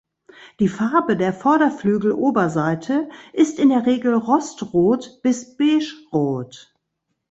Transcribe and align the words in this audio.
Die 0.59 0.67
Farbe 0.67 1.15
der 1.15 1.31
Vorderflügeloberseite 1.31 3.07
ist 3.33 3.59
in 3.59 3.69
der 3.69 3.85
Regel 3.85 4.15
rostrot 4.15 5.19
bis 5.21 5.55
beige 5.57 5.93
rot. 6.11 6.73